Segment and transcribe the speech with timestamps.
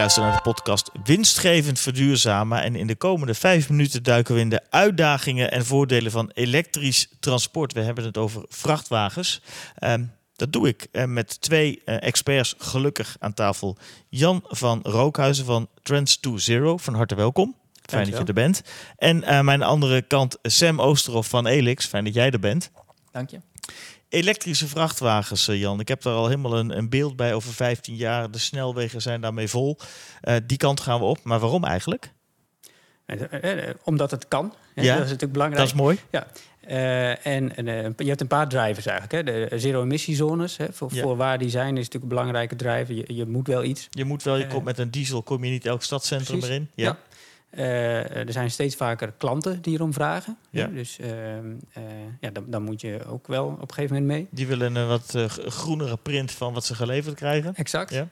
[0.00, 2.62] luistert naar de podcast Winstgevend Verduurzamen.
[2.62, 7.08] En in de komende vijf minuten duiken we in de uitdagingen en voordelen van elektrisch
[7.18, 7.72] transport.
[7.72, 9.42] We hebben het over vrachtwagens.
[9.74, 10.04] Ehm,
[10.36, 13.76] dat doe ik uh, met twee uh, experts gelukkig aan tafel.
[14.08, 16.76] Jan van Rookhuizen van Trends to Zero.
[16.76, 17.54] Van harte welkom.
[17.82, 18.62] Fijn dat je er bent.
[18.96, 21.86] En aan mijn andere kant Sam Oosterhoff van Elix.
[21.86, 22.70] Fijn dat jij er bent.
[23.12, 23.40] Dank je.
[24.10, 25.80] Elektrische vrachtwagens, uh, Jan.
[25.80, 28.30] Ik heb daar al helemaal een, een, beeld bij over 15 jaar.
[28.30, 29.78] De snelwegen zijn daarmee vol.
[30.24, 31.18] Uh, die kant gaan we op.
[31.22, 32.12] Maar waarom eigenlijk?
[33.06, 33.52] Uh,
[33.84, 34.54] omdat het kan.
[34.74, 35.62] Ja, dat is natuurlijk belangrijk.
[35.62, 35.98] Dat is mooi.
[36.10, 36.26] Ja.
[37.22, 39.28] en, en je hebt een paar drivers eigenlijk.
[39.28, 39.48] Hè.
[39.48, 41.02] De zero-emissiezones, voor, ja.
[41.02, 42.94] voor waar die zijn, is natuurlijk een belangrijke driver.
[42.94, 43.88] Je, je moet wel iets.
[43.90, 46.56] Je moet wel, je komt met een diesel, kom je niet elk stadscentrum precies.
[46.56, 46.70] erin.
[46.74, 46.98] Ja.
[47.58, 50.36] Uh, er zijn steeds vaker klanten die erom vragen.
[50.50, 50.66] Ja.
[50.66, 51.42] Dus uh, uh,
[52.20, 54.28] ja, dan, dan, moet je ook wel op een gegeven moment mee.
[54.30, 55.14] Die willen een wat
[55.46, 57.54] groenere print van wat ze geleverd krijgen.
[57.54, 57.90] Exact.
[57.90, 58.08] Ja.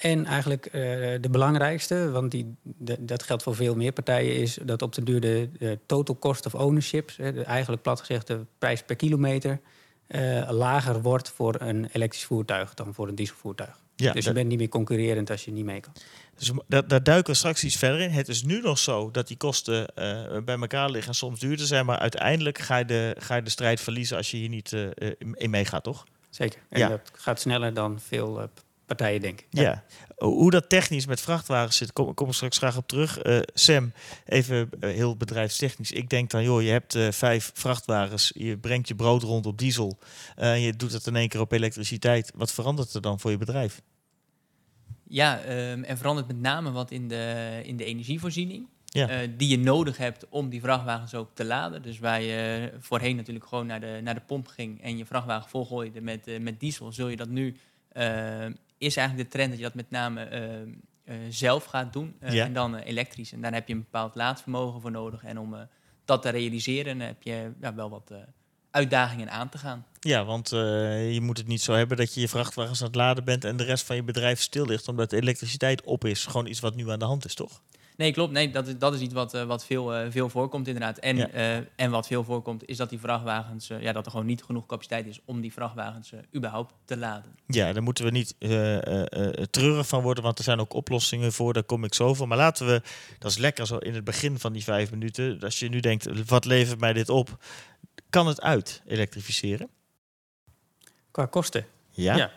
[0.00, 0.72] en eigenlijk
[1.22, 5.02] de belangrijkste, want die, de, dat geldt voor veel meer partijen, is dat op de
[5.02, 9.60] duur de, de total cost of ownership, de, eigenlijk plat gezegd de prijs per kilometer,
[10.48, 13.78] lager wordt voor een elektrisch voertuig dan voor een dieselvoertuig.
[13.96, 15.92] Ja, dus je bent niet meer concurrerend als je niet mee kan.
[16.38, 18.10] Dus daar, daar, duiken we straks iets verder in.
[18.10, 21.66] Het is nu nog zo dat die kosten uh, bij elkaar liggen en soms duurder
[21.66, 21.86] zijn.
[21.86, 24.90] Maar uiteindelijk ga je de, ga je de strijd verliezen als je hier niet uh,
[25.32, 26.04] in meegaat, toch?
[26.30, 26.60] Zeker.
[26.68, 26.88] En Ja.
[26.88, 28.50] dat gaat sneller dan veel
[28.86, 29.46] partijen denken.
[29.50, 29.84] Ja.
[30.16, 33.24] Hoe dat technisch met vrachtwagens zit, kom, kom ik straks graag op terug.
[33.24, 33.92] Uh, Sam,
[34.24, 35.92] even uh, heel bedrijfstechnisch.
[35.92, 39.58] Ik denk dan, joh, je hebt uh, vijf vrachtwagens, je brengt je brood rond op
[39.58, 39.98] diesel
[40.34, 42.32] en je doet het in één keer op elektriciteit.
[42.34, 43.82] Wat verandert er dan voor je bedrijf?
[45.08, 48.66] Ja, um, er verandert met name wat in de, in de energievoorziening.
[48.84, 49.22] Ja.
[49.22, 51.82] Uh, die je nodig hebt om die vrachtwagens ook te laden.
[51.82, 55.50] Dus waar je voorheen natuurlijk gewoon naar de, naar de pomp ging en je vrachtwagen
[55.50, 57.56] volgooide met, uh, met diesel, zul je dat nu.
[57.96, 58.46] Uh,
[58.78, 60.28] is eigenlijk de trend dat je dat met name
[61.28, 62.44] zelf gaat doen Ja.
[62.44, 63.32] en dan elektrisch.
[63.32, 65.24] En daar heb je een bepaald laadvermogen voor nodig.
[65.24, 65.56] En om
[66.04, 68.12] dat te realiseren heb je ja, wel wat
[68.70, 69.86] uitdagingen aan te gaan.
[70.00, 72.96] Ja, want uh, je moet het niet zo hebben dat je je vrachtwagens aan het
[72.96, 76.24] laden bent en de rest van je bedrijf stil ligt omdat de elektriciteit op is.
[76.26, 77.60] Gewoon iets wat nu aan de hand is, toch?
[77.96, 78.32] Nee, klopt.
[78.32, 80.98] Nee, dat, is, dat is iets wat, uh, wat veel, uh, veel voorkomt inderdaad.
[80.98, 81.34] En, Ja.
[81.34, 84.66] uh, en wat veel voorkomt is dat die vrachtwagens, ja, dat er gewoon niet genoeg
[84.66, 87.34] capaciteit is om die vrachtwagens überhaupt te laden.
[87.46, 88.34] Ja, daar moeten we niet
[89.50, 92.28] treurig van worden, want er zijn ook oplossingen voor, daar kom ik zo van.
[92.28, 92.82] Maar laten we,
[93.18, 96.28] dat is lekker zo in het begin van die vijf minuten, als je nu denkt,
[96.28, 97.44] wat levert mij dit op?
[98.10, 99.68] Kan het uit, elektrificeren?
[101.10, 101.66] Qua kosten?
[101.90, 102.16] Ja.
[102.16, 102.30] ja.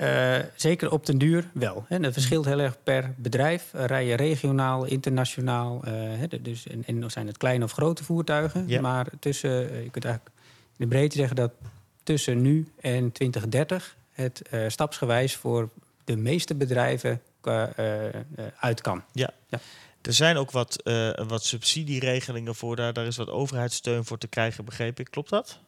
[0.00, 1.84] Uh, zeker op den duur wel.
[1.88, 2.00] Hè.
[2.00, 3.72] Dat verschilt heel erg per bedrijf.
[3.74, 5.82] Uh, rij je regionaal, internationaal.
[5.84, 8.80] Uh, hè, dus, en, en zijn het kleine of grote voertuigen.
[8.80, 9.50] Maar tussen,
[9.82, 10.36] je kunt eigenlijk
[10.76, 11.52] in de breedte zeggen dat
[12.02, 15.68] tussen nu en 2030 het stapsgewijs voor
[16.04, 17.20] de meeste bedrijven
[18.58, 19.02] uit kan.
[19.12, 19.30] Ja.
[19.48, 19.60] ja.
[20.02, 20.82] Er zijn ook wat,
[21.26, 22.76] wat subsidieregelingen voor.
[22.76, 25.10] Daar, daar is wat overheidssteun voor te krijgen, begreep ik.
[25.10, 25.58] Klopt dat?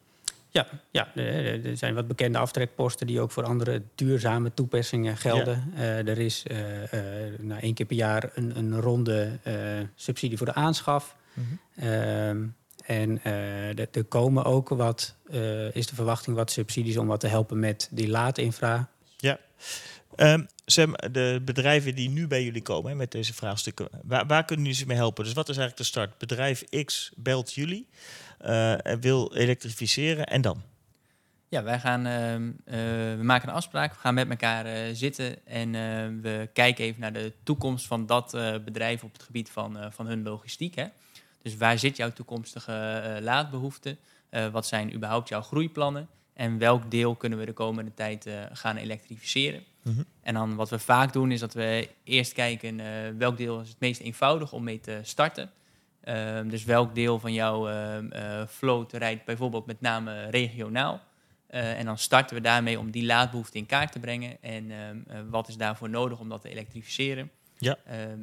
[0.53, 5.71] Ja, ja, er zijn wat bekende aftrekposten die ook voor andere duurzame toepassingen gelden.
[5.75, 5.81] Ja.
[5.81, 9.39] Uh, er is uh, uh, nou, één keer per jaar een, een ronde
[9.95, 11.15] subsidie voor de aanschaf.
[11.33, 11.47] Mhm.
[11.49, 12.55] Mm -hmm.
[12.85, 15.15] en er komen ook wat,
[15.71, 18.89] is de verwachting, wat subsidies om wat te helpen met die laadinfra.
[20.15, 24.79] Um, Sam, de bedrijven die nu bij jullie komen met deze vraagstukken, waar, kunnen jullie
[24.79, 25.23] ze mee helpen?
[25.23, 26.17] Dus wat is eigenlijk de start?
[26.17, 27.87] Bedrijf X belt jullie
[28.41, 30.61] uh, en wil elektrificeren en dan?
[31.49, 32.43] Ja, wij gaan, uh, uh,
[33.17, 35.71] we maken een afspraak, we gaan met elkaar uh, zitten en
[36.21, 38.31] we kijken even naar de toekomst van dat
[38.65, 40.75] bedrijf op het gebied van, van hun logistiek.
[40.75, 40.85] Hè.
[41.41, 43.97] Dus waar zit jouw toekomstige laadbehoefte?
[44.51, 46.07] wat zijn überhaupt jouw groeiplannen?
[46.33, 49.63] En welk deel kunnen we de komende tijd gaan elektrificeren?
[49.83, 50.05] Mm -hmm.
[50.21, 52.85] En dan wat we vaak doen is dat we eerst kijken uh,
[53.17, 55.51] welk deel is het meest eenvoudig om mee te starten.
[56.03, 61.01] Uh, dus welk deel van jouw uh, float rijdt bijvoorbeeld met name regionaal.
[61.47, 64.37] Eh, en dan starten we daarmee om die laadbehoefte in kaart te brengen.
[64.41, 67.31] En ehm, wat is daarvoor nodig om dat te elektrificeren?
[67.57, 67.77] Ja.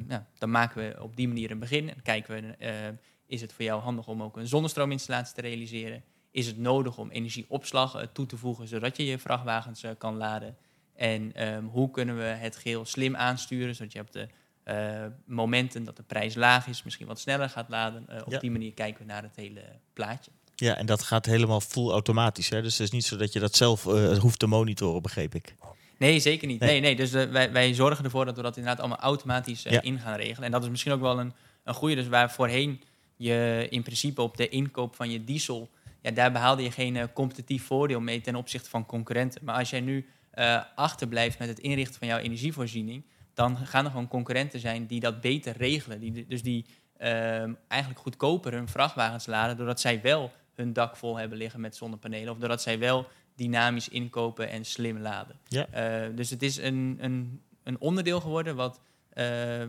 [0.07, 1.89] nou, dan maken we op die manier een begin.
[1.89, 2.93] En kijken we, ehm,
[3.27, 6.03] is het voor jou handig om ook een zonnestroominstallatie te realiseren?
[6.31, 10.57] Is het nodig om energieopslag toe te voegen zodat je je vrachtwagens kan laden?
[10.95, 14.27] En um, hoe kunnen we het geheel slim aansturen, zodat je op de
[14.65, 18.05] uh, momenten dat de prijs laag is, misschien wat sneller gaat laden.
[18.09, 18.39] Uh, op Ja.
[18.39, 19.61] die manier kijken we naar het hele
[19.93, 20.31] plaatje.
[20.55, 22.49] Ja, en dat gaat helemaal full automatisch.
[22.49, 22.61] Hè?
[22.61, 25.55] Dus het is niet zo dat je dat zelf eh, hoeft te monitoren, begreep ik.
[25.97, 26.59] Nee, zeker niet.
[26.59, 26.69] Nee.
[26.69, 26.95] Nee, nee.
[26.95, 29.81] Dus eh, wij, wij zorgen ervoor dat we dat inderdaad allemaal automatisch eh, Ja.
[29.81, 30.43] in gaan regelen.
[30.45, 31.33] En dat is misschien ook wel een,
[31.63, 31.95] een goede.
[31.95, 32.81] Dus waar voorheen
[33.15, 35.69] je in principe op de inkoop van je diesel,
[36.01, 39.41] ja, daar behaalde je geen eh, competitief voordeel mee ten opzichte van concurrenten.
[39.45, 43.91] Maar als jij nu eh, achterblijft met het inrichten van jouw energievoorziening, dan gaan er
[43.91, 45.99] gewoon concurrenten zijn die dat beter regelen.
[45.99, 46.65] Die, dus die
[46.97, 51.75] ehm, eigenlijk goedkoper hun vrachtwagens laden, doordat zij wel hun dak vol hebben liggen met
[51.75, 52.33] zonnepanelen.
[52.33, 55.39] Of doordat zij wel dynamisch inkopen en slim laden.
[55.47, 55.67] Ja.
[55.67, 58.81] Eh, dus het is een, een, een onderdeel geworden wat,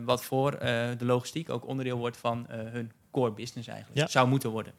[0.05, 3.99] wat voor de logistiek ook onderdeel wordt van hun core business eigenlijk.
[3.99, 4.07] Ja.
[4.07, 4.73] Zou moeten worden.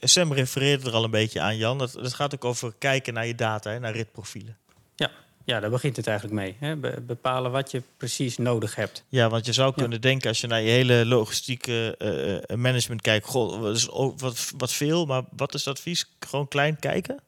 [0.00, 1.78] Sam refereerde er al een beetje aan, Jan.
[1.78, 4.56] Dat, dat gaat ook over kijken naar je data, hè, naar ritprofielen.
[4.94, 5.10] Ja,
[5.44, 6.56] ja, daar begint het eigenlijk mee.
[6.58, 6.76] Hè?
[7.00, 9.04] bepalen wat je precies nodig hebt.
[9.08, 11.94] Ja, want je zou kunnen denken als je naar je hele logistieke
[12.48, 13.84] uh, management kijkt, goh, dat is
[14.16, 16.06] wat, wat veel, maar wat is het advies?
[16.18, 17.20] Gewoon klein kijken?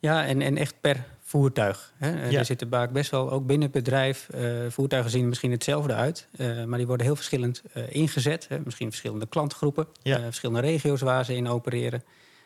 [0.00, 1.92] Ja, en, en echt per voertuig.
[1.96, 2.28] Hè.
[2.30, 2.38] Ja.
[2.38, 6.26] Er zitten vaak best wel ook binnen het bedrijf uh, voertuigen zien misschien hetzelfde uit,
[6.36, 8.46] uh, maar die worden heel verschillend uh, ingezet.
[8.48, 8.58] Hè.
[8.64, 10.20] Misschien verschillende klantgroepen, ja.
[10.20, 12.02] verschillende regio's waar ze in opereren.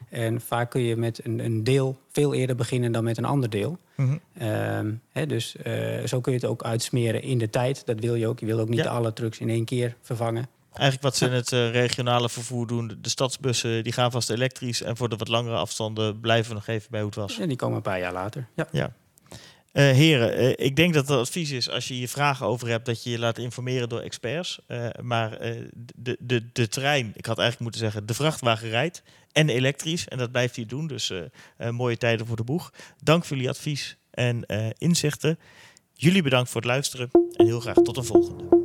[0.09, 3.51] En vaak kun je met een, een deel veel eerder beginnen dan met een ander
[3.51, 3.79] deel.
[3.95, 5.01] Mm -hmm.
[5.13, 5.57] hè, dus
[6.05, 7.87] zo kun je het ook uitsmeren in de tijd.
[7.87, 8.41] Dat wil je ook.
[8.41, 10.49] Je wil ook niet alle trucks in één keer vervangen.
[10.73, 12.99] Eigenlijk wat ze in het uh, regionale vervoer doen.
[13.01, 14.83] De stadsbussen die gaan vast elektrisch.
[14.83, 17.39] En voor de wat langere afstanden blijven we nog even bij hoe het was.
[17.39, 18.49] En die komen een paar jaar later.
[18.55, 18.69] Ja.
[18.73, 18.93] ja.
[19.73, 22.87] Uh, heren, uh, ik denk dat het advies is als je je vragen over hebt,
[22.87, 24.59] dat je je laat informeren door experts.
[25.03, 25.39] maar
[25.97, 29.03] de, de, de trein, ik had eigenlijk moeten zeggen, de vrachtwagen rijdt
[29.33, 30.09] en elektrisch.
[30.09, 30.87] En dat blijft hij doen.
[30.87, 31.13] Dus
[31.71, 32.73] mooie tijden voor de boeg.
[33.03, 34.47] Dank voor jullie advies en
[34.79, 35.39] inzichten.
[35.93, 38.62] Jullie bedankt voor het luisteren en heel graag tot een volgende.